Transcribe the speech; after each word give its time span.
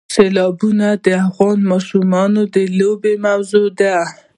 سیلابونه 0.15 0.87
د 1.05 1.07
افغان 1.27 1.59
ماشومانو 1.71 2.41
د 2.55 2.57
لوبو 2.77 3.11
موضوع 3.25 3.67
ده. 3.79 3.95